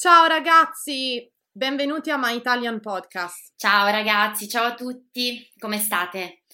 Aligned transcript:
Ciao 0.00 0.24
ragazzi, 0.24 1.30
benvenuti 1.52 2.08
a 2.10 2.16
My 2.16 2.34
Italian 2.34 2.80
Podcast. 2.80 3.52
Ciao 3.54 3.86
ragazzi, 3.90 4.48
ciao 4.48 4.64
a 4.64 4.74
tutti, 4.74 5.46
come 5.58 5.78
state? 5.78 6.44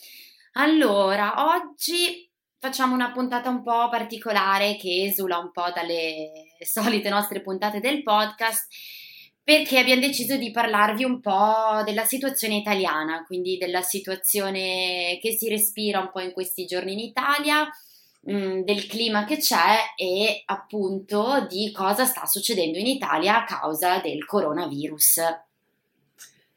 Allora, 0.55 1.47
oggi 1.55 2.29
facciamo 2.59 2.95
una 2.95 3.13
puntata 3.13 3.49
un 3.49 3.63
po' 3.63 3.89
particolare 3.89 4.75
che 4.75 5.05
esula 5.05 5.39
un 5.39 5.53
po' 5.53 5.71
dalle 5.73 6.33
solite 6.59 7.09
nostre 7.09 7.41
puntate 7.41 7.79
del 7.79 8.03
podcast 8.03 8.67
perché 9.45 9.79
abbiamo 9.79 10.01
deciso 10.01 10.37
di 10.37 10.51
parlarvi 10.51 11.05
un 11.05 11.21
po' 11.21 11.85
della 11.85 12.05
situazione 12.05 12.57
italiana, 12.57 13.23
quindi 13.23 13.59
della 13.59 13.83
situazione 13.83 15.21
che 15.23 15.37
si 15.37 15.49
respira 15.49 16.01
un 16.01 16.11
po' 16.11 16.19
in 16.19 16.33
questi 16.33 16.65
giorni 16.65 16.95
in 16.95 16.99
Italia 16.99 17.71
Mm, 18.29 18.63
del 18.63 18.87
clima 18.89 19.25
che 19.25 19.37
c'è 19.37 19.77
e 19.95 20.43
appunto 20.47 21.47
di 21.49 21.71
cosa 21.71 22.05
sta 22.05 22.27
succedendo 22.27 22.77
in 22.77 22.87
Italia 22.87 23.37
a 23.37 23.45
causa 23.45 24.01
del 24.01 24.25
coronavirus. 24.25 25.21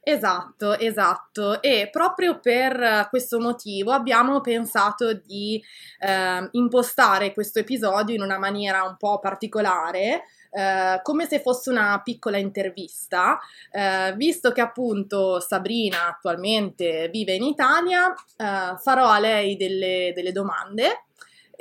Esatto, 0.02 0.80
esatto. 0.80 1.62
E 1.62 1.90
proprio 1.92 2.40
per 2.40 3.06
questo 3.12 3.40
motivo 3.40 3.92
abbiamo 3.92 4.42
pensato 4.42 5.14
di 5.14 5.64
eh, 6.00 6.48
impostare 6.54 7.34
questo 7.34 7.60
episodio 7.60 8.16
in 8.16 8.24
una 8.24 8.40
maniera 8.40 8.82
un 8.84 8.98
po' 8.98 9.20
particolare. 9.20 10.24
Eh, 10.50 11.00
come 11.04 11.28
se 11.28 11.40
fosse 11.40 11.70
una 11.70 12.02
piccola 12.04 12.38
intervista, 12.38 13.38
eh, 13.72 14.16
visto 14.16 14.52
che 14.52 14.62
appunto 14.62 15.40
Sabrina 15.40 16.08
attualmente 16.08 17.10
vive 17.10 17.36
in 17.36 17.44
Italia, 17.44 18.12
eh, 18.12 18.76
farò 18.80 19.08
a 19.10 19.20
lei 19.20 19.56
delle, 19.56 20.12
delle 20.16 20.32
domande 20.32 21.04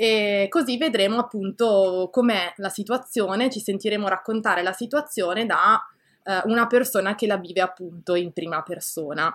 e 0.00 0.46
così 0.48 0.76
vedremo 0.78 1.18
appunto 1.18 2.08
com'è 2.12 2.52
la 2.58 2.68
situazione, 2.68 3.50
ci 3.50 3.58
sentiremo 3.58 4.06
raccontare 4.06 4.62
la 4.62 4.72
situazione 4.72 5.44
da 5.44 5.84
eh, 6.22 6.40
una 6.44 6.68
persona 6.68 7.16
che 7.16 7.26
la 7.26 7.36
vive 7.36 7.62
appunto 7.62 8.14
in 8.14 8.32
prima 8.32 8.62
persona. 8.62 9.28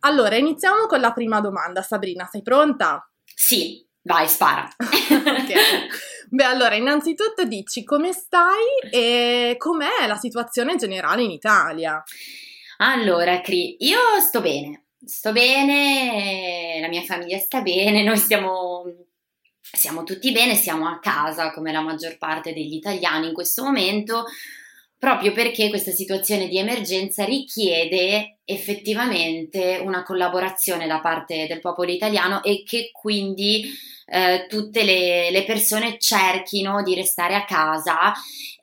Allora, 0.00 0.36
iniziamo 0.36 0.86
con 0.86 1.00
la 1.00 1.12
prima 1.12 1.40
domanda. 1.40 1.82
Sabrina, 1.82 2.28
sei 2.30 2.42
pronta? 2.42 3.10
Sì, 3.24 3.84
vai, 4.02 4.28
spara. 4.28 4.68
ok. 4.78 5.52
Beh, 6.30 6.44
allora, 6.44 6.76
innanzitutto 6.76 7.42
dici 7.42 7.82
come 7.82 8.12
stai 8.12 8.78
e 8.92 9.56
com'è 9.58 10.06
la 10.06 10.16
situazione 10.16 10.76
generale 10.76 11.24
in 11.24 11.32
Italia? 11.32 12.00
Allora, 12.76 13.40
Cri, 13.40 13.74
io 13.80 13.98
sto 14.20 14.40
bene, 14.40 14.84
sto 15.04 15.32
bene, 15.32 16.78
la 16.80 16.86
mia 16.86 17.02
famiglia 17.02 17.38
sta 17.38 17.62
bene, 17.62 18.04
noi 18.04 18.16
stiamo 18.16 18.84
siamo 19.72 20.02
tutti 20.04 20.32
bene, 20.32 20.54
siamo 20.54 20.88
a 20.88 20.98
casa 20.98 21.52
come 21.52 21.72
la 21.72 21.80
maggior 21.80 22.18
parte 22.18 22.52
degli 22.52 22.74
italiani 22.74 23.28
in 23.28 23.34
questo 23.34 23.64
momento, 23.64 24.24
proprio 24.98 25.32
perché 25.32 25.68
questa 25.68 25.92
situazione 25.92 26.48
di 26.48 26.58
emergenza 26.58 27.24
richiede 27.24 28.38
effettivamente 28.44 29.80
una 29.82 30.02
collaborazione 30.02 30.86
da 30.86 31.00
parte 31.00 31.46
del 31.46 31.60
popolo 31.60 31.90
italiano 31.90 32.42
e 32.42 32.64
che 32.64 32.90
quindi 32.92 33.70
eh, 34.06 34.46
tutte 34.48 34.84
le, 34.84 35.30
le, 35.30 35.44
persone 35.44 35.98
cerchino 35.98 36.82
di 36.82 36.94
restare 36.94 37.34
a 37.34 37.44
casa. 37.44 38.12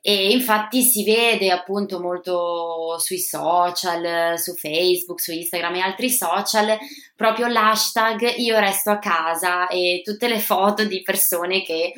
E 0.02 0.30
infatti 0.30 0.82
si 0.82 1.02
vede 1.04 1.50
appunto 1.50 2.00
molto 2.00 2.96
sui 2.98 3.18
social, 3.18 4.38
su 4.38 4.54
Facebook, 4.54 5.20
su 5.20 5.32
Instagram 5.32 5.76
e 5.76 5.80
altri 5.80 6.10
social 6.10 6.78
proprio 7.16 7.48
l'hashtag 7.48 8.34
io 8.36 8.58
resto 8.58 8.90
a 8.90 8.98
casa 8.98 9.66
e 9.68 10.02
tutte 10.04 10.28
le 10.28 10.38
foto 10.38 10.84
di 10.84 11.02
persone 11.02 11.62
che 11.62 11.92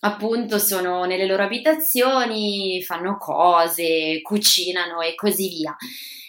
appunto 0.00 0.58
sono 0.58 1.04
nelle 1.04 1.26
loro 1.26 1.42
abitazioni, 1.42 2.82
fanno 2.82 3.16
cose, 3.18 4.20
cucinano 4.22 5.00
e 5.00 5.14
così 5.14 5.48
via. 5.48 5.76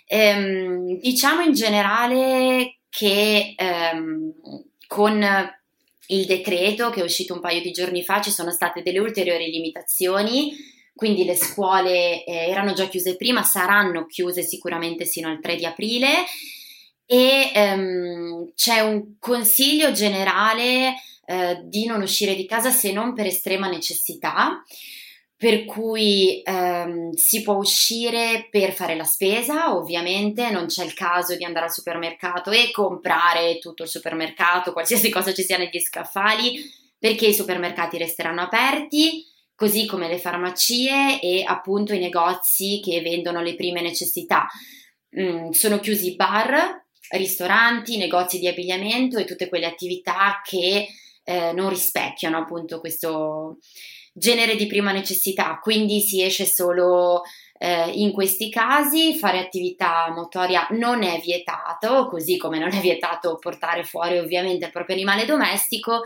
Ehm, 0.06 0.98
diciamo 1.00 1.42
in 1.42 1.54
generale 1.54 2.80
che 2.90 3.54
ehm, 3.56 4.34
con 4.88 5.24
il 6.08 6.26
decreto 6.26 6.90
che 6.90 7.02
è 7.02 7.04
uscito 7.04 7.34
un 7.34 7.40
paio 7.40 7.62
di 7.62 7.72
giorni 7.72 8.04
fa 8.04 8.20
ci 8.20 8.32
sono 8.32 8.50
state 8.50 8.82
delle 8.82 9.00
ulteriori 9.00 9.52
limitazioni, 9.52 10.56
quindi 10.96 11.24
le 11.24 11.36
scuole 11.36 12.24
eh, 12.24 12.50
erano 12.50 12.74
già 12.74 12.88
chiuse 12.88 13.16
prima, 13.16 13.44
saranno 13.44 14.06
chiuse 14.06 14.42
sicuramente 14.42 15.06
sino 15.06 15.30
al 15.30 15.40
3 15.40 15.56
di 15.56 15.66
aprile 15.66 16.26
e 17.06 17.52
ehm, 17.54 18.52
c'è 18.56 18.82
un 18.82 19.18
consiglio 19.20 19.92
generale 19.92 20.96
eh, 21.30 21.62
di 21.64 21.86
non 21.86 22.02
uscire 22.02 22.34
di 22.34 22.48
casa 22.48 22.72
se 22.72 22.92
non 22.92 23.14
per 23.14 23.28
estrema 23.28 23.70
necessità 23.70 24.64
per 25.40 25.64
cui 25.64 26.42
ehm, 26.44 27.14
si 27.14 27.44
può 27.44 27.54
uscire 27.54 28.50
per 28.52 28.74
fare 28.74 28.98
la 28.98 29.06
spesa, 29.06 29.74
ovviamente 29.74 30.50
non 30.50 30.66
c'è 30.66 30.84
il 30.84 30.94
caso 30.94 31.38
di 31.38 31.46
andare 31.46 31.68
al 31.68 31.72
supermercato 31.72 32.52
e 32.52 32.72
comprare 32.72 33.58
tutto 33.58 33.84
il 33.84 33.90
supermercato, 33.90 34.74
qualsiasi 34.74 35.08
cosa 35.10 35.34
ci 35.34 35.44
sia 35.44 35.58
negli 35.58 35.80
scaffali, 35.80 36.60
perché 36.98 37.28
i 37.28 37.34
supermercati 37.34 37.98
resteranno 37.98 38.42
aperti, 38.42 39.24
così 39.56 39.86
come 39.86 40.10
le 40.10 40.20
farmacie 40.20 41.22
e 41.22 41.44
appunto 41.46 41.94
i 41.94 42.00
negozi 42.00 42.82
che 42.84 43.00
vendono 43.00 43.42
le 43.42 43.56
prime 43.56 43.80
necessità. 43.80 44.46
Mm, 45.18 45.52
sono 45.52 45.80
chiusi 45.80 46.16
bar, 46.16 46.86
ristoranti, 47.12 47.96
negozi 47.96 48.40
di 48.40 48.48
abbigliamento 48.50 49.18
e 49.18 49.24
tutte 49.24 49.48
quelle 49.48 49.68
attività 49.68 50.42
che 50.44 50.86
eh, 51.24 51.52
non 51.54 51.70
rispecchiano 51.70 52.38
appunto 52.38 52.80
questo 52.80 53.58
genere 54.14 54.56
di 54.56 54.68
prima 54.68 54.92
necessità, 54.92 55.60
quindi 55.62 56.02
si 56.02 56.22
esce 56.22 56.46
solo 56.46 57.24
eh, 57.58 57.90
in 57.92 58.12
questi 58.12 58.50
casi, 58.50 59.18
fare 59.18 59.40
attività 59.40 60.12
motoria 60.14 60.68
non 60.72 61.04
è 61.04 61.20
vietato, 61.20 62.08
così 62.08 62.38
come 62.38 62.60
non 62.60 62.74
è 62.74 62.80
vietato 62.80 63.38
portare 63.38 63.84
fuori 63.84 64.18
ovviamente 64.18 64.66
il 64.66 64.72
proprio 64.72 64.96
animale 64.96 65.26
domestico, 65.26 66.04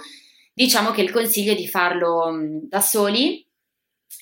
diciamo 0.53 0.91
che 0.91 1.01
il 1.01 1.12
consiglio 1.12 1.53
è 1.53 1.56
di 1.56 1.68
farlo 1.68 2.31
mm, 2.31 2.57
da 2.63 2.81
soli 2.81 3.45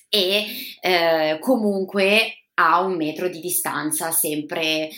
e 0.09 0.45
eh, 0.81 1.37
comunque 1.39 2.45
a 2.55 2.81
un 2.81 2.95
metro 2.95 3.27
di 3.29 3.39
distanza 3.39 4.11
sempre 4.11 4.89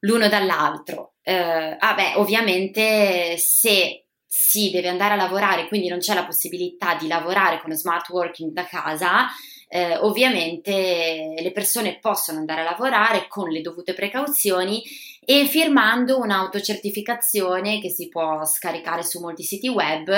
l'uno 0.00 0.28
dall'altro. 0.28 1.14
Eh, 1.22 1.76
ah 1.78 2.12
ovviamente 2.16 3.36
se 3.38 4.07
si 4.28 4.70
deve 4.70 4.88
andare 4.88 5.14
a 5.14 5.16
lavorare, 5.16 5.66
quindi 5.68 5.88
non 5.88 5.98
c'è 5.98 6.12
la 6.12 6.26
possibilità 6.26 6.94
di 6.96 7.06
lavorare 7.06 7.60
con 7.62 7.72
smart 7.72 8.10
working 8.10 8.52
da 8.52 8.66
casa, 8.66 9.26
eh, 9.68 9.96
ovviamente 9.96 11.34
le 11.38 11.52
persone 11.52 11.98
possono 11.98 12.38
andare 12.38 12.60
a 12.60 12.64
lavorare 12.64 13.26
con 13.26 13.48
le 13.48 13.62
dovute 13.62 13.94
precauzioni 13.94 14.82
e 15.24 15.46
firmando 15.46 16.18
un'autocertificazione 16.18 17.80
che 17.80 17.88
si 17.88 18.08
può 18.08 18.44
scaricare 18.44 19.02
su 19.02 19.20
molti 19.20 19.42
siti 19.42 19.68
web 19.68 20.10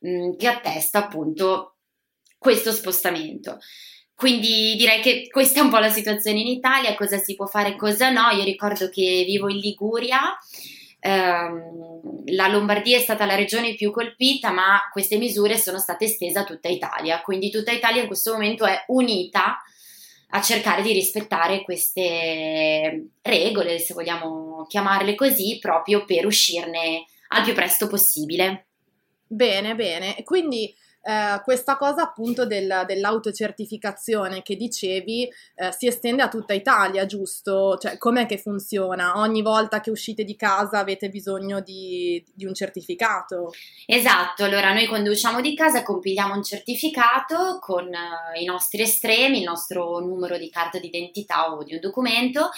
mh, 0.00 0.10
mm, 0.10 0.36
che 0.36 0.46
attesta 0.46 0.98
appunto 0.98 1.76
questo 2.38 2.72
spostamento. 2.72 3.58
Quindi 4.14 4.74
direi 4.76 5.00
che 5.00 5.28
questa 5.30 5.60
è 5.60 5.62
un 5.62 5.70
po' 5.70 5.78
la 5.78 5.90
situazione 5.90 6.40
in 6.40 6.48
Italia, 6.48 6.96
cosa 6.96 7.18
si 7.18 7.36
può 7.36 7.46
fare 7.46 7.70
e 7.70 7.76
cosa 7.76 8.10
no. 8.10 8.30
Io 8.30 8.42
ricordo 8.42 8.88
che 8.88 9.22
vivo 9.24 9.48
in 9.48 9.58
Liguria 9.58 10.36
ehm, 11.00 12.24
la 12.32 12.48
Lombardia 12.48 12.96
è 12.96 13.00
stata 13.00 13.24
la 13.24 13.34
regione 13.34 13.74
più 13.74 13.90
colpita, 13.90 14.50
ma 14.50 14.80
queste 14.92 15.16
misure 15.16 15.56
sono 15.56 15.78
state 15.78 16.04
estese 16.04 16.38
a 16.38 16.44
tutta 16.44 16.68
Italia, 16.68 17.20
quindi 17.22 17.50
tutta 17.50 17.72
Italia 17.72 18.02
in 18.02 18.06
questo 18.06 18.32
momento 18.32 18.64
è 18.64 18.84
unita 18.88 19.58
a 20.30 20.42
cercare 20.42 20.82
di 20.82 20.92
rispettare 20.92 21.62
queste 21.62 23.08
regole, 23.22 23.78
se 23.78 23.94
vogliamo 23.94 24.66
chiamarle 24.68 25.14
così, 25.14 25.58
proprio 25.58 26.04
per 26.04 26.26
uscirne 26.26 27.06
al 27.28 27.44
più 27.44 27.54
presto 27.54 27.86
possibile. 27.86 28.66
Bene, 29.26 29.74
bene. 29.74 30.22
Quindi 30.24 30.74
eh, 31.00 31.40
questa 31.42 31.76
cosa 31.76 32.02
appunto 32.02 32.44
del, 32.44 32.84
dell'autocertificazione 32.86 34.42
che 34.42 34.56
dicevi 34.56 35.28
eh, 35.54 35.72
si 35.72 35.86
estende 35.86 36.22
a 36.22 36.28
tutta 36.28 36.52
Italia, 36.52 37.06
giusto? 37.06 37.76
Cioè, 37.78 37.96
com'è 37.98 38.26
che 38.26 38.38
funziona? 38.38 39.18
Ogni 39.18 39.42
volta 39.42 39.80
che 39.80 39.90
uscite 39.90 40.24
di 40.24 40.36
casa 40.36 40.78
avete 40.78 41.08
bisogno 41.08 41.60
di, 41.60 42.22
di 42.34 42.44
un 42.44 42.54
certificato? 42.54 43.52
Esatto, 43.86 44.44
allora 44.44 44.72
noi 44.72 44.86
quando 44.86 45.10
usciamo 45.10 45.40
di 45.40 45.54
casa 45.54 45.82
compiliamo 45.82 46.34
un 46.34 46.42
certificato 46.42 47.58
con 47.60 47.86
uh, 47.86 48.40
i 48.40 48.44
nostri 48.44 48.82
estremi, 48.82 49.38
il 49.38 49.44
nostro 49.44 50.00
numero 50.00 50.36
di 50.36 50.50
carta 50.50 50.78
d'identità 50.78 51.52
o 51.52 51.62
di 51.62 51.74
un 51.74 51.80
documento 51.80 52.50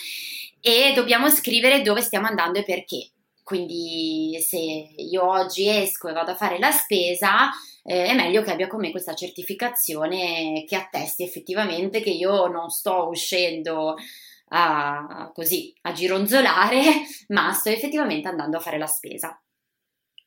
e 0.61 0.93
dobbiamo 0.94 1.31
scrivere 1.31 1.82
dove 1.82 2.00
stiamo 2.00 2.26
andando 2.26 2.59
e 2.59 2.65
perché. 2.65 3.11
Quindi 3.43 4.38
se 4.41 4.59
io 4.59 5.29
oggi 5.29 5.69
esco 5.69 6.09
e 6.09 6.12
vado 6.12 6.31
a 6.31 6.37
fare 6.37 6.59
la 6.59 6.70
spesa, 6.70 7.50
eh, 7.82 8.06
è 8.06 8.15
meglio 8.15 8.43
che 8.43 8.50
abbia 8.50 8.67
con 8.69 8.81
me 8.81 8.91
questa 8.91 9.15
certificazione 9.15 10.65
che 10.67 10.77
attesti 10.77 11.23
effettivamente 11.23 12.00
che 12.00 12.11
io 12.11 12.47
non 12.47 12.71
sto 12.71 13.09
uscendo 13.09 13.94
a, 14.53 15.31
così 15.35 15.73
a 15.82 15.93
gironzolare, 15.93 16.82
ma 17.29 17.53
sto 17.53 17.71
effettivamente 17.71 18.29
andando 18.29 18.56
a 18.56 18.61
fare 18.61 18.79
la 18.79 18.87
spesa. 18.87 19.41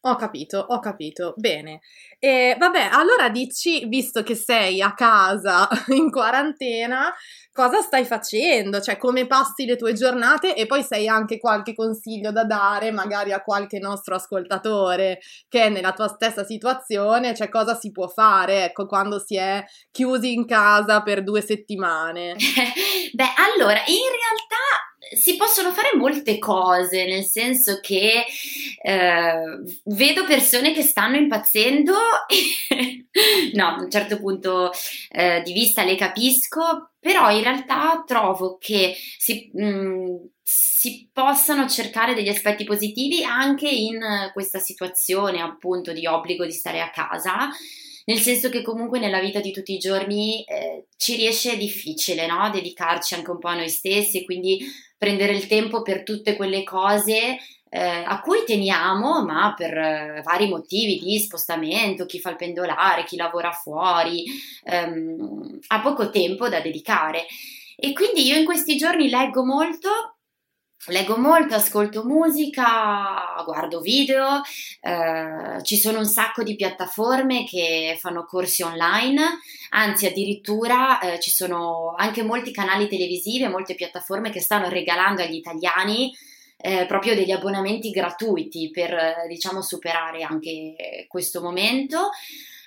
Ho 0.06 0.16
capito, 0.16 0.58
ho 0.60 0.80
capito. 0.80 1.34
Bene. 1.38 1.80
E 2.20 2.58
vabbè, 2.60 2.90
allora 2.92 3.30
dici, 3.30 3.86
visto 3.86 4.22
che 4.22 4.36
sei 4.36 4.82
a 4.82 4.94
casa 4.94 5.66
in 5.96 6.12
quarantena, 6.12 7.14
cosa 7.54 7.80
stai 7.80 8.04
facendo? 8.04 8.82
Cioè, 8.82 8.98
come 8.98 9.28
passi 9.28 9.66
le 9.66 9.78
tue 9.78 9.94
giornate? 9.94 10.56
E 10.56 10.66
poi 10.66 10.84
se 10.84 10.96
hai 10.96 11.08
anche 11.08 11.38
qualche 11.40 11.74
consiglio 11.74 12.34
da 12.34 12.44
dare, 12.44 12.92
magari 12.92 13.32
a 13.32 13.42
qualche 13.42 13.80
nostro 13.80 14.16
ascoltatore 14.16 15.20
che 15.48 15.64
è 15.64 15.70
nella 15.70 15.94
tua 15.94 16.10
stessa 16.10 16.44
situazione, 16.44 17.34
cioè 17.34 17.48
cosa 17.48 17.74
si 17.74 17.92
può 17.92 18.10
fare, 18.10 18.66
ecco, 18.66 18.86
quando 18.86 19.20
si 19.20 19.38
è 19.38 19.64
chiusi 19.90 20.34
in 20.34 20.46
casa 20.46 21.02
per 21.02 21.24
due 21.24 21.40
settimane? 21.40 22.36
Beh, 23.14 23.34
allora, 23.38 23.80
in 23.86 24.10
realtà 24.10 24.92
si 25.16 25.36
possono 25.36 25.72
fare 25.72 25.96
molte 25.96 26.40
cose, 26.40 27.06
nel 27.06 27.24
senso 27.24 27.80
che 27.82 28.26
eh, 28.86 29.62
vedo 29.86 30.26
persone 30.26 30.74
che 30.74 30.82
stanno 30.82 31.16
impazzendo, 31.16 31.94
no, 33.54 33.66
a 33.66 33.82
un 33.82 33.90
certo 33.90 34.20
punto 34.20 34.72
eh, 35.10 35.42
di 35.42 35.54
vista 35.54 35.86
le 35.86 35.96
capisco, 35.96 36.92
però 37.00 37.32
in 37.32 37.44
realtà 37.44 38.04
trovo 38.06 38.58
che 38.60 38.94
si, 39.18 39.50
mh, 39.54 39.66
mm, 39.66 40.16
si 40.42 41.10
possano 41.14 41.66
cercare 41.70 42.14
degli 42.14 42.28
aspetti 42.28 42.66
positivi 42.66 43.24
anche 43.24 43.70
in 43.70 44.02
questa 44.34 44.60
situazione 44.60 45.40
appunto 45.40 45.94
di 45.94 46.06
obbligo 46.06 46.44
di 46.44 46.52
stare 46.52 46.82
a 46.82 46.90
casa 46.90 47.50
nel 48.06 48.20
senso 48.20 48.50
che 48.50 48.62
comunque 48.62 49.00
nella 49.00 49.22
vita 49.22 49.40
di 49.40 49.52
tutti 49.52 49.74
i 49.74 49.78
giorni 49.78 50.44
eh, 50.44 50.88
ci 50.98 51.16
riesce 51.16 51.56
difficile, 51.56 52.28
no? 52.28 52.50
Dedicarci 52.50 53.14
anche 53.14 53.32
un 53.32 53.40
po' 53.40 53.48
a 53.48 53.56
noi 53.56 53.70
stessi 53.70 54.26
quindi 54.26 54.60
prendere 54.98 55.32
il 55.32 55.48
tempo 55.48 55.82
per 55.82 56.04
tutte 56.04 56.36
quelle 56.36 56.64
cose 56.64 57.38
eh, 57.76 58.04
a 58.06 58.22
cui 58.22 58.44
teniamo, 58.46 59.26
ma 59.26 59.56
per 59.58 59.76
eh, 59.76 60.22
vari 60.24 60.48
motivi 60.48 61.00
di 61.00 61.18
spostamento, 61.18 62.06
chi 62.06 62.20
fa 62.20 62.30
il 62.30 62.36
pendolare, 62.36 63.04
chi 63.04 63.16
lavora 63.16 63.52
fuori, 63.52 64.26
ehm, 64.64 65.58
ha 65.70 65.82
poco 65.82 66.12
tempo 66.12 66.48
da 66.50 66.60
dedicare. 66.60 67.26
E 67.76 67.94
quindi 67.94 68.28
io 68.28 68.38
in 68.38 68.46
questi 68.46 68.76
giorni 68.78 69.10
leggo 69.10 69.44
molto 69.44 69.90
Leggo 70.88 71.16
molto, 71.16 71.56
ascolto 71.56 72.04
musica, 72.04 73.42
guardo 73.46 73.80
video, 73.80 74.42
eh, 74.82 75.64
ci 75.64 75.78
sono 75.78 76.00
un 76.00 76.06
sacco 76.06 76.44
di 76.44 76.58
piattaforme 76.58 77.46
che 77.46 77.98
fanno 78.02 78.26
corsi 78.26 78.64
online, 78.64 79.22
anzi 79.70 80.08
addirittura 80.08 81.00
eh, 81.00 81.22
ci 81.22 81.32
sono 81.32 81.94
anche 81.96 82.22
molti 82.22 82.52
canali 82.52 82.90
televisivi 82.90 83.46
e 83.46 83.48
molte 83.48 83.76
piattaforme 83.76 84.30
che 84.30 84.42
stanno 84.42 84.68
regalando 84.68 85.22
agli 85.22 85.36
italiani 85.36 86.12
eh, 86.66 86.86
proprio 86.86 87.14
degli 87.14 87.32
abbonamenti 87.32 87.90
gratuiti 87.90 88.72
per 88.72 89.26
diciamo 89.28 89.62
superare 89.62 90.24
anche 90.24 91.06
questo 91.10 91.42
momento. 91.42 92.10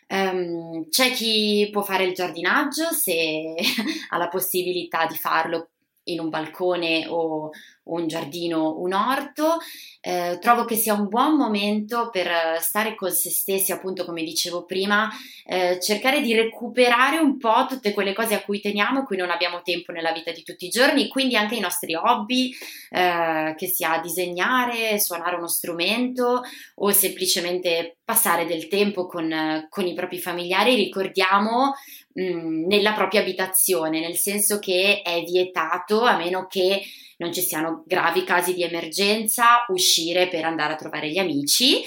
Um, 0.09 0.89
c'è 0.91 1.11
chi 1.13 1.69
può 1.73 1.83
fare 1.83 2.05
il 2.05 2.13
giardinaggio 2.13 2.93
se 2.93 3.55
ha 4.11 4.17
la 4.19 4.29
possibilità 4.29 5.07
di 5.07 5.17
farlo 5.17 5.71
in 6.07 6.21
un 6.21 6.29
balcone 6.29 7.07
o 7.09 7.51
un 7.85 8.07
giardino, 8.07 8.79
un 8.79 8.93
orto. 8.93 9.59
Eh, 10.01 10.39
trovo 10.41 10.65
che 10.65 10.77
sia 10.77 10.95
un 10.95 11.09
buon 11.09 11.37
momento 11.37 12.11
per 12.11 12.61
stare 12.61 12.95
con 12.95 13.11
se 13.11 13.31
stessi, 13.31 13.73
appunto 13.73 14.05
come 14.05 14.23
dicevo 14.23 14.65
prima, 14.65 15.11
eh, 15.45 15.79
cercare 15.81 16.21
di 16.21 16.35
recuperare 16.35 17.19
un 17.19 17.39
po' 17.39 17.67
tutte 17.69 17.93
quelle 17.93 18.13
cose 18.13 18.35
a 18.35 18.43
cui 18.43 18.61
teniamo, 18.61 19.05
cui 19.05 19.17
non 19.17 19.31
abbiamo 19.31 19.63
tempo 19.63 19.93
nella 19.93 20.13
vita 20.13 20.31
di 20.31 20.43
tutti 20.43 20.67
i 20.67 20.71
giorni, 20.71 21.09
quindi 21.09 21.37
anche 21.37 21.57
i 21.57 21.61
nostri 21.61 21.95
hobby, 21.95 22.53
eh, 22.91 23.55
che 23.57 23.67
sia 23.67 24.01
disegnare, 24.01 24.99
suonare 25.01 25.37
uno 25.37 25.49
strumento 25.49 26.43
o 26.77 26.91
semplicemente 26.93 27.96
passare 28.07 28.47
del 28.47 28.69
tempo 28.69 29.07
con, 29.07 29.67
con 29.69 29.85
i 29.85 29.93
propri 29.93 30.21
familiari. 30.21 30.77
Ricordiamo 30.77 31.75
mh, 32.13 32.67
nella 32.69 32.93
propria 32.93 33.21
abitazione, 33.21 33.99
nel 33.99 34.17
senso 34.17 34.61
che 34.61 35.03
è 35.03 35.23
vietato 35.25 36.03
a 36.03 36.17
meno 36.17 36.47
che 36.47 36.83
non 37.19 37.33
ci 37.33 37.41
siano 37.41 37.83
gravi 37.85 38.23
casi 38.23 38.55
di 38.55 38.63
emergenza, 38.63 39.65
uscire 39.69 40.29
per 40.29 40.45
andare 40.45 40.75
a 40.75 40.77
trovare 40.77 41.11
gli 41.11 41.19
amici. 41.19 41.83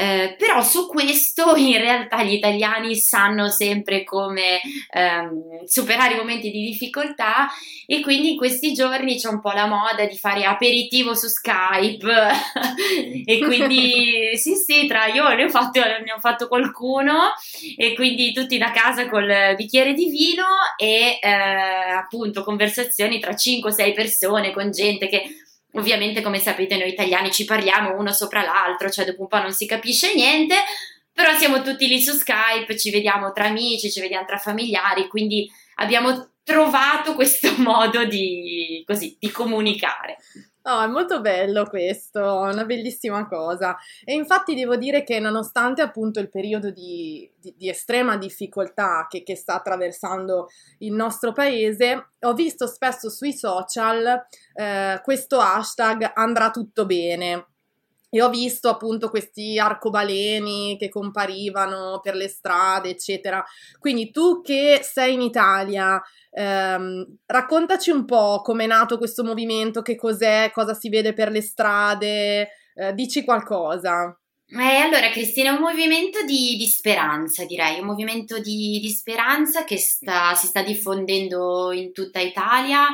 Eh, 0.00 0.34
però 0.38 0.62
su 0.62 0.88
questo 0.88 1.54
in 1.60 1.76
realtà 1.76 2.22
gli 2.22 2.32
italiani 2.32 2.96
sanno 2.96 3.48
sempre 3.50 4.02
come 4.02 4.62
ehm, 4.90 5.66
superare 5.66 6.14
i 6.14 6.16
momenti 6.16 6.50
di 6.50 6.64
difficoltà 6.64 7.48
e 7.84 8.00
quindi 8.00 8.30
in 8.30 8.36
questi 8.38 8.72
giorni 8.72 9.18
c'è 9.18 9.28
un 9.28 9.42
po' 9.42 9.50
la 9.50 9.66
moda 9.66 10.06
di 10.06 10.16
fare 10.16 10.44
aperitivo 10.44 11.14
su 11.14 11.28
Skype. 11.28 12.08
E 13.24 13.38
quindi 13.40 14.30
sì 14.36 14.54
sì 14.54 14.86
tra 14.86 15.06
io 15.06 15.28
ne 15.34 15.44
ho, 15.44 15.48
fatto, 15.48 15.80
ne 15.80 16.12
ho 16.16 16.20
fatto 16.20 16.48
qualcuno 16.48 17.32
e 17.76 17.94
quindi 17.94 18.32
tutti 18.32 18.58
da 18.58 18.70
casa 18.70 19.08
col 19.08 19.54
bicchiere 19.56 19.92
di 19.92 20.08
vino 20.08 20.44
e 20.76 21.18
eh, 21.20 21.28
appunto 21.28 22.42
conversazioni 22.42 23.18
tra 23.18 23.32
5-6 23.32 23.94
persone 23.94 24.52
con 24.52 24.70
gente 24.70 25.08
che 25.08 25.22
ovviamente 25.72 26.22
come 26.22 26.38
sapete 26.38 26.76
noi 26.76 26.90
italiani 26.90 27.30
ci 27.30 27.44
parliamo 27.44 27.96
uno 27.98 28.12
sopra 28.12 28.42
l'altro, 28.42 28.90
cioè 28.90 29.04
dopo 29.04 29.22
un 29.22 29.28
po' 29.28 29.38
non 29.38 29.52
si 29.52 29.66
capisce 29.66 30.14
niente, 30.14 30.54
però 31.12 31.36
siamo 31.36 31.62
tutti 31.62 31.86
lì 31.86 32.00
su 32.00 32.12
Skype, 32.12 32.76
ci 32.76 32.90
vediamo 32.90 33.32
tra 33.32 33.46
amici, 33.46 33.90
ci 33.90 34.00
vediamo 34.00 34.24
tra 34.24 34.38
familiari, 34.38 35.08
quindi 35.08 35.50
abbiamo 35.76 36.30
trovato 36.42 37.14
questo 37.14 37.54
modo 37.60 38.04
di, 38.04 38.82
così, 38.86 39.16
di 39.18 39.30
comunicare. 39.30 40.18
No, 40.62 40.82
è 40.82 40.86
molto 40.86 41.22
bello 41.22 41.64
questo, 41.64 42.20
è 42.46 42.52
una 42.52 42.66
bellissima 42.66 43.26
cosa. 43.26 43.76
E 44.04 44.12
infatti 44.12 44.54
devo 44.54 44.76
dire 44.76 45.02
che 45.04 45.18
nonostante 45.18 45.80
appunto 45.80 46.20
il 46.20 46.28
periodo 46.28 46.70
di, 46.70 47.30
di, 47.40 47.54
di 47.56 47.68
estrema 47.70 48.18
difficoltà 48.18 49.06
che, 49.08 49.22
che, 49.22 49.36
sta 49.36 49.54
attraversando 49.54 50.48
il 50.78 50.92
nostro 50.92 51.32
paese, 51.32 52.10
ho 52.20 52.34
visto 52.34 52.66
spesso 52.66 53.08
sui 53.08 53.32
social 53.32 54.26
eh, 54.54 55.00
questo 55.02 55.40
hashtag 55.40 56.10
andrà 56.14 56.50
tutto 56.50 56.84
bene. 56.84 57.49
E 58.10 58.20
ho 58.20 58.28
visto 58.28 58.68
appunto 58.68 59.08
questi 59.08 59.58
arcobaleni 59.58 60.76
che 60.76 60.88
comparivano 60.88 62.00
per 62.02 62.16
le 62.16 62.28
strade, 62.28 62.90
eccetera. 62.90 63.42
Quindi 63.78 64.10
tu 64.10 64.40
che 64.42 64.80
sei 64.82 65.14
in 65.14 65.20
Italia, 65.20 66.02
ehm, 66.30 67.18
raccontaci 67.26 67.90
un 67.90 68.04
po' 68.04 68.40
com'è 68.42 68.66
nato 68.66 68.98
questo 68.98 69.22
movimento, 69.22 69.80
che 69.80 69.94
cos'è, 69.94 70.50
cosa 70.52 70.74
si 70.74 70.88
vede 70.88 71.12
per 71.12 71.30
le 71.30 71.40
strade, 71.40 72.48
eh, 72.74 72.92
dici 72.94 73.24
qualcosa. 73.24 74.14
Eh, 74.52 74.76
allora, 74.78 75.10
Cristina, 75.10 75.50
è 75.50 75.54
un 75.54 75.60
movimento 75.60 76.24
di, 76.24 76.56
di 76.56 76.66
speranza, 76.66 77.44
direi, 77.44 77.78
un 77.78 77.86
movimento 77.86 78.40
di, 78.40 78.80
di 78.82 78.88
speranza 78.88 79.62
che 79.62 79.76
sta, 79.76 80.34
si 80.34 80.48
sta 80.48 80.62
diffondendo 80.62 81.70
in 81.70 81.92
tutta 81.92 82.18
Italia, 82.18 82.88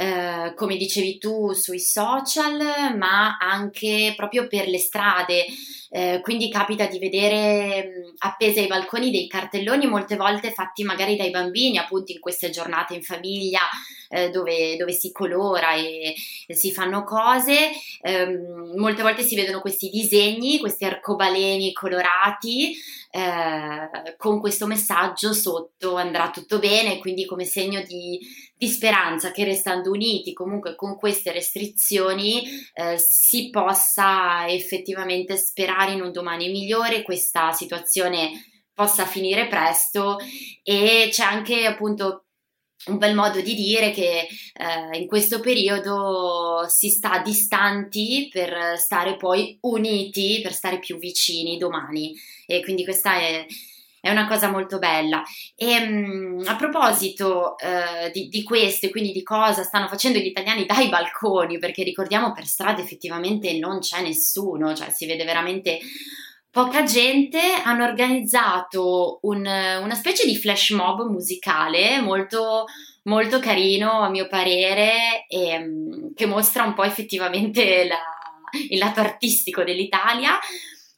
eh, 0.00 0.52
come 0.54 0.76
dicevi 0.76 1.18
tu, 1.18 1.52
sui 1.54 1.80
social, 1.80 2.96
ma 2.96 3.36
anche 3.36 4.12
proprio 4.14 4.46
per 4.46 4.68
le 4.68 4.78
strade. 4.78 5.44
Eh, 5.90 6.20
quindi 6.22 6.48
capita 6.50 6.86
di 6.86 7.00
vedere 7.00 8.12
appese 8.18 8.60
ai 8.60 8.68
balconi 8.68 9.10
dei 9.10 9.26
cartelloni, 9.26 9.88
molte 9.88 10.14
volte 10.14 10.52
fatti 10.52 10.84
magari 10.84 11.16
dai 11.16 11.30
bambini, 11.30 11.78
appunto 11.78 12.12
in 12.12 12.20
queste 12.20 12.50
giornate 12.50 12.94
in 12.94 13.02
famiglia, 13.02 13.62
eh, 14.08 14.30
dove, 14.30 14.76
dove, 14.76 14.92
si 14.92 15.10
colora 15.10 15.74
e, 15.74 16.14
e 16.46 16.54
si 16.54 16.70
fanno 16.70 17.02
cose. 17.02 17.70
Um, 18.02 18.74
molte 18.76 19.02
volte 19.02 19.22
si 19.24 19.34
vedono 19.34 19.60
questi 19.60 19.88
disegni, 19.88 20.60
questi 20.60 20.84
arcobaleni 20.84 21.72
colorati 21.72 22.76
eh, 23.10 24.14
con 24.16 24.38
questo 24.38 24.66
messaggio 24.66 25.32
sotto 25.32 25.96
andrà 25.96 26.30
tutto 26.30 26.58
bene, 26.58 26.98
quindi 26.98 27.24
come 27.24 27.44
segno 27.44 27.82
di, 27.82 28.20
di 28.58 28.66
speranza 28.66 29.30
che 29.30 29.44
restando 29.44 29.90
uniti 29.90 30.32
comunque 30.32 30.74
con 30.74 30.96
queste 30.96 31.30
restrizioni 31.30 32.42
eh, 32.74 32.98
si 32.98 33.50
possa 33.50 34.48
effettivamente 34.48 35.36
sperare 35.36 35.92
in 35.92 36.02
un 36.02 36.10
domani 36.10 36.50
migliore, 36.50 37.02
questa 37.02 37.52
situazione 37.52 38.32
possa 38.74 39.06
finire 39.06 39.46
presto. 39.46 40.18
E 40.64 41.08
c'è 41.10 41.22
anche 41.22 41.66
appunto 41.66 42.24
un 42.86 42.98
bel 42.98 43.14
modo 43.14 43.40
di 43.40 43.54
dire 43.54 43.90
che 43.90 44.26
eh, 44.26 44.98
in 44.98 45.06
questo 45.06 45.40
periodo 45.40 46.64
si 46.68 46.88
sta 46.88 47.20
distanti 47.20 48.28
per 48.30 48.76
stare 48.76 49.16
poi 49.16 49.56
uniti, 49.62 50.40
per 50.42 50.52
stare 50.52 50.78
più 50.80 50.98
vicini 50.98 51.58
domani. 51.58 52.14
E 52.46 52.60
quindi 52.62 52.82
questa 52.84 53.14
è, 53.14 53.46
è 54.00 54.10
una 54.10 54.26
cosa 54.26 54.50
molto 54.50 54.78
bella. 54.78 55.22
E 55.54 55.76
um, 55.76 56.42
a 56.46 56.56
proposito 56.56 57.56
eh, 57.58 58.10
di, 58.10 58.28
di 58.28 58.42
questo 58.42 58.86
e 58.86 58.90
quindi 58.90 59.12
di 59.12 59.22
cosa 59.22 59.62
stanno 59.62 59.88
facendo 59.88 60.18
gli 60.18 60.26
italiani 60.26 60.66
dai 60.66 60.88
balconi, 60.88 61.58
perché 61.58 61.82
ricordiamo 61.82 62.32
per 62.32 62.46
strada 62.46 62.80
effettivamente 62.80 63.58
non 63.58 63.80
c'è 63.80 64.02
nessuno, 64.02 64.74
cioè 64.74 64.90
si 64.90 65.06
vede 65.06 65.24
veramente 65.24 65.78
poca 66.50 66.82
gente, 66.82 67.38
hanno 67.64 67.84
organizzato 67.84 69.20
un, 69.22 69.46
una 69.46 69.94
specie 69.94 70.26
di 70.26 70.36
flash 70.36 70.70
mob 70.70 71.08
musicale 71.08 72.00
molto, 72.00 72.64
molto 73.04 73.38
carino 73.38 74.00
a 74.00 74.08
mio 74.08 74.26
parere 74.26 75.26
e, 75.28 75.58
mm, 75.58 76.14
che 76.14 76.26
mostra 76.26 76.64
un 76.64 76.74
po' 76.74 76.84
effettivamente 76.84 77.86
la, 77.86 78.00
il 78.70 78.78
lato 78.78 79.00
artistico 79.00 79.62
dell'Italia 79.62 80.38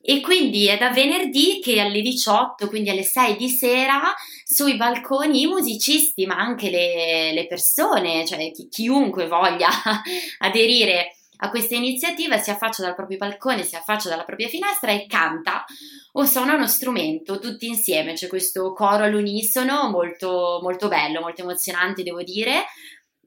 e 0.03 0.21
quindi 0.21 0.67
è 0.67 0.79
da 0.79 0.91
venerdì 0.91 1.61
che 1.63 1.79
alle 1.79 2.01
18, 2.01 2.69
quindi 2.69 2.89
alle 2.89 3.03
6 3.03 3.37
di 3.37 3.49
sera, 3.51 4.15
sui 4.45 4.77
balconi 4.77 5.43
i 5.43 5.47
musicisti, 5.47 6.25
ma 6.25 6.37
anche 6.37 6.71
le, 6.71 7.33
le 7.33 7.47
persone, 7.47 8.27
cioè 8.27 8.51
chi, 8.51 8.69
chiunque 8.69 9.27
voglia 9.27 9.69
aderire 10.39 11.17
a 11.43 11.51
questa 11.51 11.75
iniziativa 11.75 12.39
si 12.39 12.51
affaccia 12.51 12.83
dal 12.83 12.95
proprio 12.95 13.19
balcone, 13.19 13.63
si 13.63 13.77
affaccia 13.77 14.09
dalla 14.09 14.25
propria 14.25 14.49
finestra 14.49 14.91
e 14.91 15.07
canta 15.07 15.65
o 16.13 16.25
suona 16.25 16.55
uno 16.55 16.67
strumento 16.67 17.39
tutti 17.39 17.67
insieme. 17.67 18.15
C'è 18.15 18.27
questo 18.27 18.73
coro 18.73 19.05
all'unisono 19.05 19.91
molto, 19.91 20.61
molto 20.63 20.89
bello, 20.89 21.21
molto 21.21 21.43
emozionante, 21.43 22.03
devo 22.03 22.23
dire. 22.23 22.65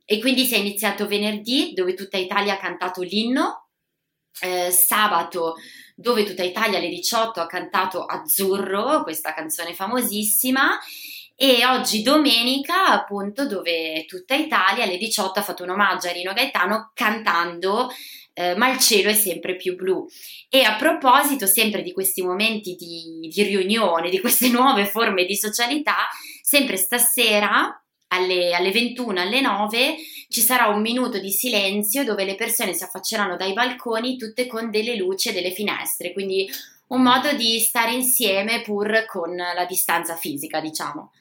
E 0.06 0.20
quindi 0.20 0.46
si 0.46 0.56
è 0.56 0.58
iniziato 0.58 1.08
venerdì, 1.08 1.74
dove 1.74 1.94
tutta 1.94 2.18
Italia 2.18 2.54
ha 2.54 2.58
cantato 2.58 3.02
l'inno. 3.02 3.68
Eh, 4.42 4.72
sabato 4.72 5.56
dove 5.96 6.24
tutta 6.24 6.44
Italia 6.44 6.78
alle 6.78 6.90
18 6.90 7.40
ha 7.40 7.46
cantato 7.46 8.06
Azzurro, 8.06 9.04
questa 9.04 9.34
canzone 9.34 9.74
famosissima, 9.74 10.80
e 11.36 11.66
oggi 11.66 12.04
domenica, 12.04 12.88
appunto, 12.88 13.48
dove 13.48 14.06
tutta 14.06 14.36
Italia 14.36 14.84
alle 14.84 14.98
18 14.98 15.40
ha 15.40 15.44
fatto 15.44 15.64
un 15.64 15.70
omaggio 15.70 16.08
a 16.08 16.12
Rino 16.12 16.34
Gaetano 16.34 16.92
cantando 16.94 17.90
eh, 18.34 18.56
Ma 18.56 18.70
il 18.70 18.80
cielo 18.80 19.10
è 19.10 19.14
sempre 19.14 19.56
più 19.56 19.76
blu. 19.76 20.08
E 20.50 20.64
a 20.64 20.76
proposito 20.76 21.46
sempre 21.46 21.82
di 21.84 21.94
questi 21.94 22.22
momenti 22.24 22.76
di, 22.76 23.30
di 23.32 23.44
riunione, 23.44 24.10
di 24.10 24.20
queste 24.20 24.50
nuove 24.50 24.86
forme 24.86 25.26
di 25.26 25.36
socialità, 25.36 26.08
sempre 26.42 26.78
stasera 26.78 27.83
alle, 28.14 28.54
alle 28.54 28.72
21, 28.72 29.20
alle 29.20 29.42
9 29.42 29.96
ci 30.30 30.42
sarà 30.42 30.68
un 30.68 30.82
minuto 30.82 31.20
di 31.20 31.30
silenzio 31.30 32.04
dove 32.04 32.26
le 32.26 32.36
persone 32.36 32.74
si 32.74 32.84
affacceranno 32.84 33.36
dai 33.36 33.54
balconi 33.54 34.18
tutte 34.18 34.48
con 34.48 34.72
delle 34.72 34.96
luci 34.96 35.30
e 35.30 35.34
delle 35.34 35.52
finestre, 35.52 36.14
quindi 36.14 36.50
un 36.88 37.02
modo 37.02 37.34
di 37.34 37.60
stare 37.60 37.94
insieme 37.94 38.62
pur 38.62 39.06
con 39.06 39.36
la 39.36 39.66
distanza 39.66 40.16
fisica, 40.16 40.60
diciamo. 40.60 41.12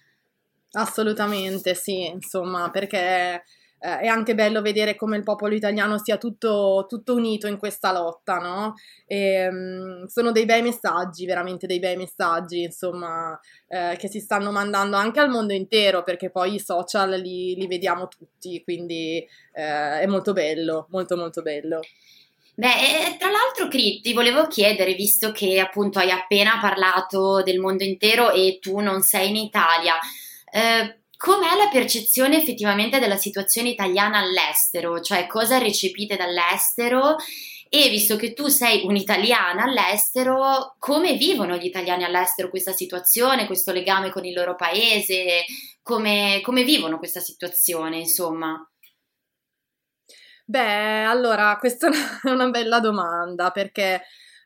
Assolutamente, 0.72 1.74
sì, 1.74 2.06
insomma, 2.06 2.70
perché 2.70 3.42
eh, 3.82 3.98
è 3.98 4.06
anche 4.06 4.34
bello 4.36 4.62
vedere 4.62 4.94
come 4.94 5.16
il 5.16 5.24
popolo 5.24 5.54
italiano 5.54 5.98
sia 5.98 6.16
tutto, 6.16 6.86
tutto 6.88 7.14
unito 7.14 7.48
in 7.48 7.58
questa 7.58 7.90
lotta, 7.92 8.36
no? 8.36 8.74
E, 9.06 9.48
um, 9.48 10.06
sono 10.06 10.30
dei 10.30 10.44
bei 10.44 10.62
messaggi, 10.62 11.26
veramente 11.26 11.66
dei 11.66 11.80
bei 11.80 11.96
messaggi, 11.96 12.62
insomma, 12.62 13.38
eh, 13.66 13.96
che 13.98 14.08
si 14.08 14.20
stanno 14.20 14.52
mandando 14.52 14.96
anche 14.96 15.18
al 15.18 15.30
mondo 15.30 15.52
intero, 15.52 16.04
perché 16.04 16.30
poi 16.30 16.54
i 16.54 16.60
social 16.60 17.10
li, 17.10 17.56
li 17.56 17.66
vediamo 17.66 18.06
tutti, 18.06 18.62
quindi 18.62 19.18
eh, 19.52 20.00
è 20.00 20.06
molto 20.06 20.32
bello, 20.32 20.86
molto 20.90 21.16
molto 21.16 21.42
bello. 21.42 21.80
Beh, 22.54 23.16
tra 23.18 23.30
l'altro, 23.30 23.66
Cri, 23.68 24.00
ti 24.00 24.12
volevo 24.12 24.46
chiedere, 24.46 24.94
visto 24.94 25.32
che 25.32 25.58
appunto 25.58 25.98
hai 25.98 26.10
appena 26.10 26.58
parlato 26.60 27.42
del 27.42 27.58
mondo 27.58 27.82
intero 27.82 28.30
e 28.30 28.58
tu 28.60 28.78
non 28.78 29.00
sei 29.00 29.30
in 29.30 29.36
Italia, 29.36 29.94
eh, 30.52 31.01
Com'è 31.22 31.54
la 31.54 31.68
percezione 31.70 32.38
effettivamente 32.38 32.98
della 32.98 33.16
situazione 33.16 33.68
italiana 33.68 34.18
all'estero? 34.18 35.00
Cioè, 35.00 35.28
cosa 35.28 35.58
recepite 35.58 36.16
dall'estero? 36.16 37.14
E 37.68 37.88
visto 37.90 38.16
che 38.16 38.32
tu 38.32 38.48
sei 38.48 38.84
un'italiana 38.84 39.62
all'estero, 39.62 40.74
come 40.80 41.14
vivono 41.14 41.54
gli 41.54 41.66
italiani 41.66 42.02
all'estero 42.02 42.50
questa 42.50 42.72
situazione, 42.72 43.46
questo 43.46 43.70
legame 43.70 44.10
con 44.10 44.24
il 44.24 44.34
loro 44.34 44.56
paese? 44.56 45.44
Come, 45.80 46.40
come 46.42 46.64
vivono 46.64 46.98
questa 46.98 47.20
situazione, 47.20 47.98
insomma? 47.98 48.60
Beh, 50.44 51.04
allora, 51.04 51.56
questa 51.58 51.88
è 51.88 52.30
una 52.30 52.50
bella 52.50 52.80
domanda 52.80 53.52
perché 53.52 54.02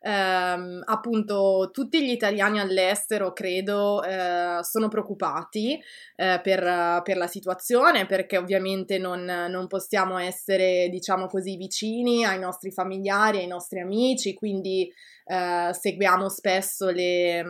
ehm, 0.06 0.82
appunto 0.84 1.70
tutti 1.72 2.04
gli 2.04 2.10
italiani 2.10 2.60
all'estero 2.60 3.32
credo 3.32 4.04
eh, 4.04 4.58
sono 4.62 4.88
preoccupati 4.88 5.72
eh, 6.14 6.40
per, 6.42 7.02
per, 7.02 7.16
la 7.16 7.26
situazione 7.26 8.06
perché 8.06 8.36
ovviamente 8.36 8.98
non, 8.98 9.24
non, 9.24 9.66
possiamo 9.66 10.18
essere 10.18 10.88
diciamo 10.90 11.26
così 11.26 11.56
vicini 11.56 12.24
ai 12.24 12.38
nostri 12.38 12.70
familiari, 12.70 13.38
ai 13.38 13.48
nostri 13.48 13.80
amici, 13.80 14.34
quindi 14.34 14.88
eh, 15.24 15.70
seguiamo 15.72 16.28
spesso 16.28 16.90
le, 16.90 17.42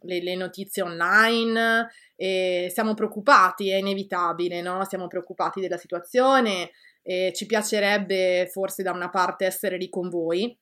le, 0.00 0.22
le, 0.22 0.34
notizie 0.34 0.82
online 0.82 1.88
e 2.16 2.70
siamo 2.72 2.94
preoccupati, 2.94 3.68
è 3.68 3.76
inevitabile, 3.76 4.62
no? 4.62 4.82
siamo 4.86 5.08
preoccupati 5.08 5.60
della 5.60 5.76
situazione. 5.76 6.70
E 7.02 7.32
ci 7.34 7.46
piacerebbe 7.46 8.48
forse 8.52 8.82
da 8.82 8.92
una 8.92 9.08
parte 9.08 9.46
essere 9.46 9.78
lì 9.78 9.88
con 9.88 10.10
voi, 10.10 10.54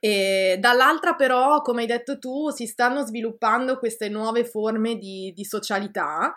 e 0.00 0.56
dall'altra 0.60 1.14
però, 1.14 1.60
come 1.62 1.82
hai 1.82 1.86
detto 1.86 2.18
tu, 2.18 2.50
si 2.50 2.66
stanno 2.66 3.04
sviluppando 3.04 3.78
queste 3.78 4.08
nuove 4.08 4.44
forme 4.44 4.96
di, 4.96 5.32
di 5.34 5.44
socialità 5.44 6.34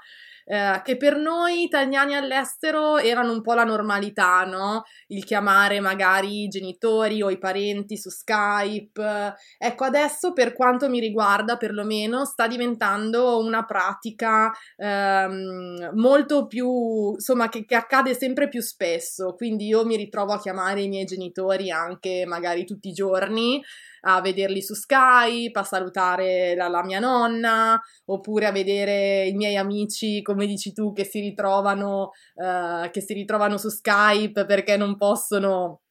eh, 0.49 0.81
che 0.81 0.95
per 0.95 1.17
noi 1.17 1.63
italiani 1.63 2.15
all'estero 2.15 2.97
erano 2.97 3.33
un 3.33 3.41
po' 3.41 3.53
la 3.53 3.65
normalità, 3.65 4.45
no? 4.45 4.83
Il 5.07 5.25
chiamare 5.25 5.81
magari 5.81 6.43
i 6.43 6.47
genitori 6.47 7.21
o 7.21 7.29
i 7.29 7.37
parenti 7.37 7.97
su 7.97 8.09
Skype. 8.09 9.35
Ecco, 9.57 9.83
adesso 9.83 10.31
per 10.31 10.53
quanto 10.53 10.87
mi 10.87 11.01
riguarda, 11.01 11.57
perlomeno, 11.57 12.23
sta 12.23 12.47
diventando 12.47 13.39
una 13.39 13.65
pratica 13.65 14.49
ehm, 14.77 15.91
molto 15.95 16.47
più, 16.47 17.11
insomma, 17.11 17.49
che, 17.49 17.65
che 17.65 17.75
accade 17.75 18.13
sempre 18.13 18.47
più 18.47 18.61
spesso. 18.61 19.33
Quindi 19.35 19.67
io 19.67 19.85
mi 19.85 19.97
ritrovo 19.97 20.31
a 20.31 20.39
chiamare 20.39 20.81
i 20.81 20.87
miei 20.87 21.03
genitori 21.03 21.71
anche 21.71 22.23
magari 22.25 22.63
tutti 22.63 22.87
i 22.87 22.93
giorni 22.93 23.61
a 24.01 24.21
vederli 24.21 24.61
su 24.61 24.73
Skype, 24.73 25.59
a 25.59 25.63
salutare 25.63 26.55
la, 26.55 26.67
la, 26.67 26.83
mia 26.83 26.99
nonna, 26.99 27.79
oppure 28.05 28.45
a 28.45 28.51
vedere 28.51 29.25
i 29.25 29.33
miei 29.33 29.57
amici, 29.57 30.21
come 30.37 30.45
dici 30.45 30.71
tu, 30.71 30.93
che 30.93 31.03
si 31.03 31.19
ritrovano, 31.19 32.11
uh, 32.35 32.89
che 32.91 33.01
si 33.01 33.13
ritrovano 33.13 33.57
su 33.57 33.69
Skype 33.69 34.45
perché 34.45 34.77
non 34.77 34.95
possono 34.95 35.81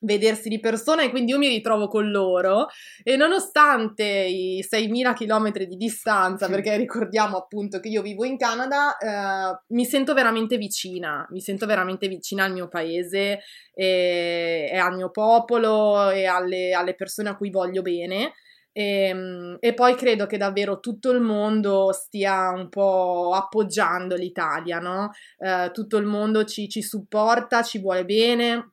vedersi 0.00 0.50
di 0.50 0.60
persona 0.60 1.02
e 1.02 1.08
quindi 1.08 1.32
io 1.32 1.38
mi 1.38 1.48
ritrovo 1.48 1.88
con 1.88 2.10
loro 2.10 2.66
e 3.02 3.16
nonostante 3.16 4.04
i 4.04 4.62
6.000 4.62 5.14
km 5.14 5.64
di 5.64 5.76
distanza, 5.76 6.48
perché 6.48 6.76
ricordiamo 6.76 7.38
appunto 7.38 7.80
che 7.80 7.88
io 7.88 8.02
vivo 8.02 8.24
in 8.24 8.36
Canada, 8.36 8.98
eh, 8.98 9.58
mi 9.68 9.86
sento 9.86 10.12
veramente 10.12 10.58
vicina, 10.58 11.26
mi 11.30 11.40
sento 11.40 11.64
veramente 11.64 12.08
vicina 12.08 12.44
al 12.44 12.52
mio 12.52 12.68
paese 12.68 13.40
e, 13.72 14.68
e 14.70 14.76
al 14.76 14.94
mio 14.94 15.10
popolo 15.10 16.10
e 16.10 16.26
alle, 16.26 16.74
alle, 16.74 16.94
persone 16.94 17.30
a 17.30 17.36
cui 17.36 17.48
voglio 17.48 17.80
bene. 17.80 18.34
E, 18.76 19.08
ehm, 19.08 19.56
e 19.60 19.72
poi 19.72 19.94
credo 19.94 20.26
che 20.26 20.36
davvero 20.36 20.80
tutto 20.80 21.10
il 21.10 21.20
mondo 21.20 21.92
stia 21.92 22.50
un 22.50 22.68
po' 22.68 23.32
appoggiando 23.32 24.16
l'Italia, 24.16 24.78
no? 24.78 25.12
Eh, 25.38 25.70
tutto 25.72 25.96
il 25.96 26.04
mondo 26.04 26.44
ci, 26.44 26.68
ci 26.68 26.82
supporta, 26.82 27.62
ci 27.62 27.78
vuole 27.78 28.04
bene 28.04 28.72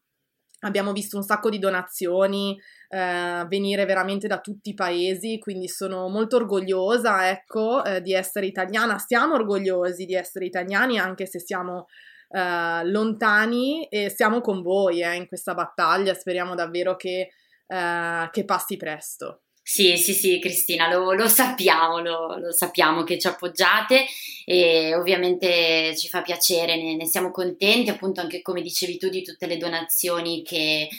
Abbiamo 0.63 0.93
visto 0.93 1.17
un 1.17 1.24
sacco 1.24 1.50
di 1.50 1.60
donazioni 1.60 2.57
eh, 2.88 3.45
venire 3.50 3.83
veramente 3.86 4.27
da 4.27 4.39
tutti 4.39 4.69
i 4.69 4.74
paesi, 4.74 5.38
quindi 5.38 5.67
sono 5.67 6.07
molto 6.07 6.38
orgogliosa, 6.38 7.29
ecco, 7.29 7.83
eh, 7.83 8.01
di 8.01 8.13
essere 8.13 8.45
italiana. 8.45 8.98
Siamo 8.98 9.33
orgogliosi 9.36 10.05
di 10.05 10.13
essere 10.13 10.45
italiani, 10.45 11.00
anche 11.00 11.25
se 11.25 11.39
siamo 11.39 11.88
eh, 12.29 12.86
lontani 12.86 13.88
e 13.88 14.10
siamo 14.10 14.39
con 14.39 14.62
voi 14.62 15.01
eh, 15.01 15.15
in 15.15 15.27
questa 15.27 15.53
battaglia. 15.53 16.13
Speriamo 16.13 16.55
davvero 16.55 16.95
che, 16.95 17.31
eh, 17.67 18.29
che 18.31 18.45
passi 18.45 18.77
presto. 18.77 19.42
Sì, 19.65 19.96
sì, 19.98 20.13
sì, 20.13 20.39
Cristina, 20.39 20.89
lo, 20.89 21.13
lo 21.13 21.27
sappiamo, 21.27 22.00
lo, 22.00 22.38
lo, 22.38 22.51
sappiamo 22.51 23.03
che 23.03 23.17
ci 23.17 23.27
appoggiate 23.27 24.05
e 24.43 24.93
ovviamente 24.93 25.96
ci 25.98 26.10
fa 26.10 26.22
piacere, 26.22 26.75
ne, 26.75 26.96
ne 26.98 27.05
siamo 27.05 27.32
contenti, 27.32 27.89
appunto 27.89 28.20
anche 28.20 28.41
come 28.41 28.62
dicevi 28.62 28.98
tu 28.98 29.08
di 29.08 29.24
tutte 29.24 29.48
le 29.48 29.55
donazioni 29.58 30.43
che, 30.43 30.89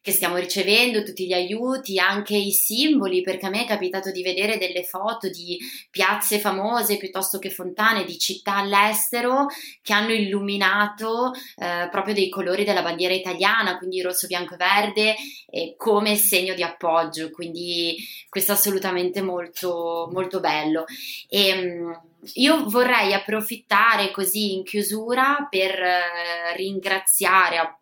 che 0.00 0.12
stiamo 0.12 0.36
ricevendo, 0.36 1.02
tutti 1.02 1.26
gli 1.26 1.32
aiuti, 1.32 1.98
anche 1.98 2.36
i 2.36 2.52
simboli, 2.52 3.20
perché 3.20 3.46
a 3.46 3.50
me 3.50 3.64
è 3.64 3.66
capitato 3.66 4.10
di 4.10 4.22
vedere 4.22 4.56
delle 4.56 4.84
foto 4.84 5.28
di 5.28 5.58
piazze 5.90 6.38
famose 6.38 6.96
piuttosto 6.96 7.38
che 7.38 7.50
fontane 7.50 8.04
di 8.04 8.18
città 8.18 8.56
all'estero 8.56 9.46
che 9.82 9.92
hanno 9.92 10.12
illuminato 10.12 11.32
eh, 11.56 11.88
proprio 11.90 12.14
dei 12.14 12.28
colori 12.28 12.64
della 12.64 12.82
bandiera 12.82 13.12
italiana, 13.12 13.76
quindi 13.76 14.00
rosso, 14.00 14.26
bianco 14.26 14.54
e 14.54 14.56
verde, 14.56 15.16
eh, 15.50 15.74
come 15.76 16.16
segno 16.16 16.54
di 16.54 16.62
appoggio. 16.62 17.30
Quindi 17.30 17.96
questo 18.28 18.52
è 18.52 18.54
assolutamente 18.54 19.20
molto, 19.20 20.08
molto 20.12 20.40
bello. 20.40 20.84
E, 21.28 21.48
ehm, 21.48 22.02
io 22.34 22.68
vorrei 22.68 23.12
approfittare 23.12 24.10
così 24.10 24.54
in 24.54 24.64
chiusura 24.64 25.46
per 25.48 25.70
eh, 25.70 26.56
ringraziare 26.56 27.78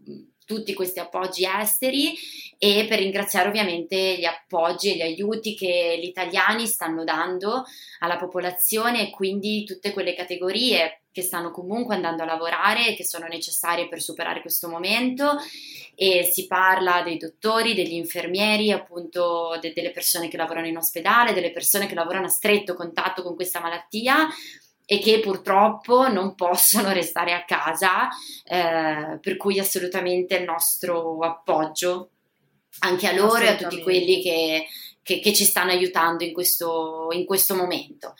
tutti 0.46 0.72
questi 0.72 1.00
appoggi 1.00 1.44
esteri 1.44 2.14
e 2.56 2.86
per 2.88 3.00
ringraziare 3.00 3.48
ovviamente 3.48 4.16
gli 4.16 4.24
appoggi 4.24 4.92
e 4.92 4.96
gli 4.96 5.02
aiuti 5.02 5.54
che 5.54 5.98
gli 6.00 6.06
italiani 6.06 6.66
stanno 6.66 7.04
dando 7.04 7.64
alla 7.98 8.16
popolazione 8.16 9.02
e 9.02 9.10
quindi 9.10 9.64
tutte 9.64 9.92
quelle 9.92 10.14
categorie 10.14 11.02
che 11.16 11.22
stanno 11.22 11.50
comunque 11.50 11.94
andando 11.94 12.22
a 12.22 12.26
lavorare 12.26 12.88
e 12.88 12.94
che 12.94 13.04
sono 13.04 13.26
necessarie 13.26 13.88
per 13.88 14.02
superare 14.02 14.42
questo 14.42 14.68
momento. 14.68 15.36
E 15.94 16.24
si 16.24 16.46
parla 16.46 17.02
dei 17.02 17.16
dottori, 17.16 17.74
degli 17.74 17.94
infermieri, 17.94 18.70
appunto 18.70 19.58
de- 19.58 19.72
delle 19.72 19.92
persone 19.92 20.28
che 20.28 20.36
lavorano 20.36 20.66
in 20.66 20.76
ospedale, 20.76 21.32
delle 21.32 21.52
persone 21.52 21.86
che 21.86 21.94
lavorano 21.94 22.26
a 22.26 22.28
stretto 22.28 22.74
contatto 22.74 23.22
con 23.22 23.34
questa 23.34 23.60
malattia 23.60 24.28
e 24.88 25.00
che 25.00 25.18
purtroppo 25.18 26.08
non 26.08 26.36
possono 26.36 26.92
restare 26.92 27.32
a 27.32 27.44
casa, 27.44 28.08
eh, 28.44 29.18
per 29.20 29.36
cui 29.36 29.58
assolutamente 29.58 30.36
il 30.36 30.44
nostro 30.44 31.18
appoggio 31.18 32.10
anche 32.78 33.08
a 33.08 33.12
loro 33.12 33.38
e 33.38 33.48
a 33.48 33.56
tutti 33.56 33.82
quelli 33.82 34.22
che, 34.22 34.66
che, 35.02 35.18
che 35.20 35.32
ci 35.34 35.44
stanno 35.44 35.72
aiutando 35.72 36.24
in 36.24 36.32
questo, 36.32 37.08
in 37.10 37.24
questo 37.24 37.54
momento. 37.56 38.14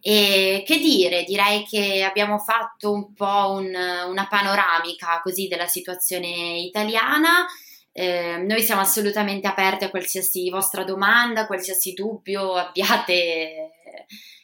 E 0.00 0.62
che 0.64 0.78
dire, 0.78 1.24
direi 1.24 1.64
che 1.64 2.02
abbiamo 2.02 2.38
fatto 2.38 2.90
un 2.90 3.12
po' 3.12 3.50
un, 3.50 3.66
una 3.66 4.26
panoramica 4.28 5.20
così 5.22 5.48
della 5.48 5.66
situazione 5.66 6.60
italiana. 6.60 7.46
Eh, 7.92 8.38
noi 8.38 8.62
siamo 8.62 8.80
assolutamente 8.80 9.46
aperti 9.46 9.84
a 9.84 9.90
qualsiasi 9.90 10.48
vostra 10.48 10.84
domanda, 10.84 11.46
qualsiasi 11.46 11.92
dubbio 11.92 12.54
abbiate, 12.54 13.72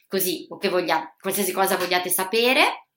così, 0.07 0.45
o 0.49 0.57
che 0.57 0.69
vogliate, 0.69 1.15
qualsiasi 1.19 1.51
cosa 1.51 1.77
vogliate 1.77 2.09
sapere. 2.09 2.87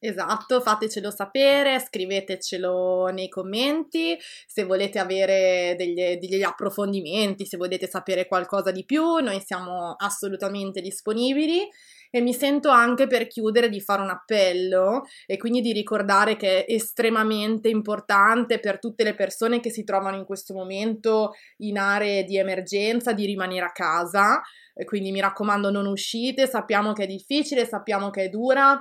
Esatto, 0.00 0.60
fatecelo 0.60 1.10
sapere, 1.10 1.80
scrivetecelo 1.80 3.06
nei 3.08 3.28
commenti, 3.28 4.16
se 4.46 4.62
volete 4.62 5.00
avere 5.00 5.74
degli, 5.76 6.16
degli, 6.18 6.42
approfondimenti, 6.42 7.44
se 7.44 7.56
volete 7.56 7.88
sapere 7.88 8.28
qualcosa 8.28 8.70
di 8.70 8.84
più, 8.84 9.16
noi 9.16 9.40
siamo 9.44 9.96
assolutamente 9.98 10.80
disponibili. 10.80 11.68
E 12.10 12.22
mi 12.22 12.32
sento 12.32 12.70
anche 12.70 13.06
per 13.06 13.26
chiudere 13.26 13.68
di 13.68 13.82
fare 13.82 14.00
un 14.00 14.08
appello 14.08 15.02
e 15.26 15.36
quindi 15.36 15.60
di 15.60 15.72
ricordare 15.72 16.36
che 16.36 16.64
è 16.64 16.72
estremamente 16.72 17.68
importante 17.68 18.60
per 18.60 18.78
tutte 18.78 19.04
le 19.04 19.14
persone 19.14 19.60
che 19.60 19.68
si 19.68 19.84
trovano 19.84 20.16
in 20.16 20.24
questo 20.24 20.54
momento 20.54 21.32
in 21.58 21.76
aree 21.76 22.24
di 22.24 22.38
emergenza 22.38 23.12
di 23.12 23.26
rimanere 23.26 23.66
a 23.66 23.72
casa, 23.72 24.40
quindi 24.84 25.10
mi 25.10 25.20
raccomando 25.20 25.70
non 25.70 25.86
uscite, 25.86 26.46
sappiamo 26.46 26.92
che 26.92 27.04
è 27.04 27.06
difficile, 27.06 27.66
sappiamo 27.66 28.10
che 28.10 28.24
è 28.24 28.28
dura, 28.28 28.80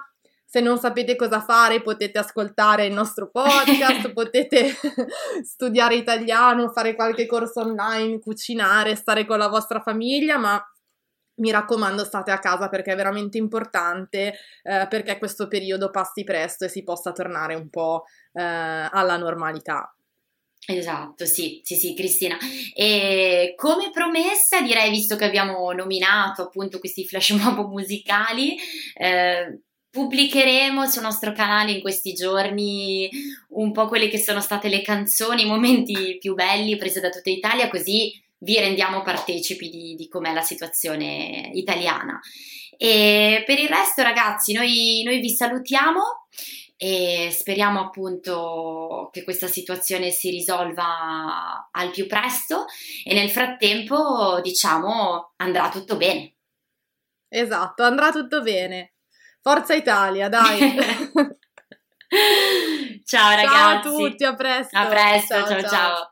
se 0.49 0.61
non 0.61 0.77
sapete 0.77 1.17
cosa 1.17 1.41
fare 1.41 1.81
potete 1.81 2.19
ascoltare 2.19 2.85
il 2.85 2.93
nostro 2.93 3.29
podcast, 3.31 4.13
potete 4.13 4.73
studiare 5.43 5.95
italiano, 5.95 6.69
fare 6.69 6.95
qualche 6.95 7.25
corso 7.25 7.61
online, 7.61 8.19
cucinare, 8.19 8.95
stare 8.95 9.25
con 9.25 9.37
la 9.37 9.49
vostra 9.49 9.81
famiglia, 9.81 10.37
ma 10.37 10.61
mi 11.39 11.51
raccomando 11.51 12.03
state 12.03 12.31
a 12.31 12.39
casa 12.39 12.69
perché 12.69 12.93
è 12.93 12.95
veramente 12.95 13.37
importante 13.37 14.33
eh, 14.63 14.87
perché 14.89 15.17
questo 15.17 15.47
periodo 15.47 15.91
passi 15.91 16.23
presto 16.23 16.65
e 16.65 16.69
si 16.69 16.83
possa 16.83 17.11
tornare 17.11 17.53
un 17.53 17.69
po' 17.69 18.05
eh, 18.31 18.41
alla 18.41 19.17
normalità. 19.17 19.96
Esatto, 20.69 21.25
sì, 21.25 21.61
sì, 21.63 21.75
sì, 21.75 21.93
Cristina. 21.93 22.37
E 22.73 23.53
come 23.55 23.89
promessa, 23.89 24.59
direi, 24.59 24.89
visto 24.89 25.15
che 25.15 25.23
abbiamo 25.23 25.71
nominato 25.71 26.41
appunto 26.41 26.79
questi 26.79 27.07
flash 27.07 27.29
mob 27.29 27.69
musicali, 27.69 28.57
eh, 28.95 29.61
pubblicheremo 29.89 30.85
sul 30.85 31.03
nostro 31.03 31.31
canale 31.31 31.71
in 31.71 31.79
questi 31.79 32.11
giorni 32.11 33.09
un 33.51 33.71
po' 33.71 33.87
quelle 33.87 34.09
che 34.09 34.19
sono 34.19 34.41
state 34.41 34.67
le 34.67 34.81
canzoni, 34.81 35.43
i 35.43 35.47
momenti 35.47 36.17
più 36.19 36.33
belli 36.33 36.75
prese 36.75 36.99
da 36.99 37.09
tutta 37.09 37.29
Italia, 37.29 37.69
così 37.69 38.21
vi 38.39 38.59
rendiamo 38.59 39.03
partecipi 39.03 39.69
di, 39.69 39.95
di 39.95 40.09
com'è 40.09 40.33
la 40.33 40.41
situazione 40.41 41.49
italiana. 41.53 42.19
E 42.75 43.43
per 43.45 43.57
il 43.57 43.69
resto, 43.69 44.01
ragazzi, 44.01 44.51
noi, 44.51 45.01
noi 45.05 45.21
vi 45.21 45.29
salutiamo 45.29 46.27
e 46.77 47.29
speriamo 47.31 47.79
appunto 47.81 49.09
che 49.11 49.23
questa 49.23 49.47
situazione 49.47 50.11
si 50.11 50.29
risolva 50.29 51.69
al 51.71 51.89
più 51.89 52.05
presto 52.05 52.65
e 53.03 53.15
nel 53.15 53.31
frattempo, 53.31 54.39
diciamo, 54.41 55.33
andrà 55.37 55.69
tutto 55.69 55.97
bene. 55.97 56.35
Esatto, 57.27 57.83
andrà 57.83 58.11
tutto 58.11 58.41
bene. 58.41 58.93
Forza 59.41 59.73
Italia, 59.73 60.29
dai. 60.29 60.59
ciao 63.03 63.35
ragazzi. 63.35 63.55
Ciao 63.55 63.69
a 63.69 63.79
tutti, 63.81 64.23
a 64.23 64.35
presto. 64.35 64.77
A 64.77 64.85
presto, 64.85 65.33
ciao 65.33 65.59
ciao. 65.61 65.69
ciao. 65.69 66.11